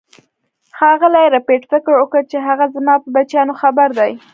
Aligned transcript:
ښاغلي 0.77 1.25
ربیټ 1.35 1.63
فکر 1.71 1.93
وکړ 1.97 2.21
چې 2.31 2.37
هغه 2.47 2.65
زما 2.75 2.95
په 3.03 3.07
بچیانو 3.15 3.53
خبر 3.61 3.89
دی 3.99 4.11